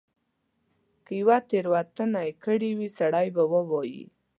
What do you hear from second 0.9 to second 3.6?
که یوه تیره وتنه کړې وي سړی به